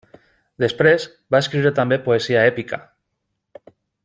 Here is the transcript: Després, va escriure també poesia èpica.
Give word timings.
Després, 0.63 1.05
va 1.35 1.43
escriure 1.45 1.73
també 1.81 2.01
poesia 2.09 2.49
èpica. 2.55 2.81